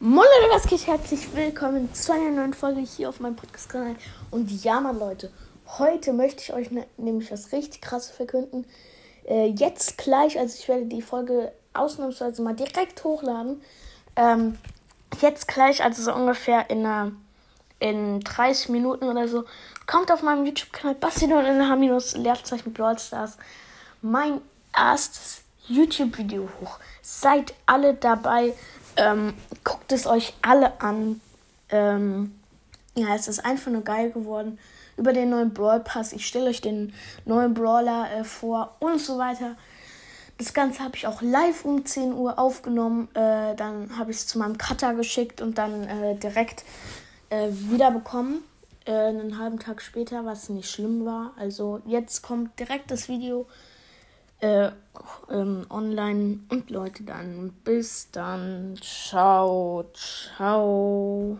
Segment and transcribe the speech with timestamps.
[0.00, 0.86] Moin Leute, was geht?
[0.86, 3.96] Herzlich willkommen zu einer neuen Folge hier auf meinem Podcast-Kanal.
[4.30, 5.32] Und ja, Mann, Leute,
[5.76, 8.64] heute möchte ich euch ne nämlich was richtig krasses verkünden.
[9.24, 13.60] Äh, jetzt gleich, also ich werde die Folge ausnahmsweise mal direkt hochladen.
[14.14, 14.56] Ähm,
[15.20, 17.10] jetzt gleich, also so ungefähr in, einer,
[17.80, 19.46] in 30 Minuten oder so,
[19.88, 23.36] kommt auf meinem YouTube-Kanal Bastidon in H- Leerzeichen Brawl Stars
[24.00, 24.42] mein
[24.76, 26.78] erstes YouTube-Video hoch.
[27.02, 28.54] Seid alle dabei.
[28.96, 29.34] Ähm,
[29.68, 31.20] guckt es euch alle an.
[31.68, 32.34] Ähm,
[32.94, 34.58] ja, es ist einfach nur geil geworden.
[34.96, 36.14] Über den neuen Brawl Pass.
[36.14, 36.94] Ich stelle euch den
[37.26, 39.56] neuen Brawler äh, vor und so weiter.
[40.38, 43.08] Das Ganze habe ich auch live um 10 Uhr aufgenommen.
[43.14, 46.64] Äh, dann habe ich es zu meinem Cutter geschickt und dann äh, direkt
[47.28, 48.38] äh, wiederbekommen.
[48.86, 51.32] Äh, einen halben Tag später, was nicht schlimm war.
[51.38, 53.46] Also jetzt kommt direkt das Video
[54.40, 54.70] äh,
[55.30, 56.40] ähm, online.
[56.48, 58.76] Und Leute, dann bis dann.
[58.80, 61.36] Ciao, ciao.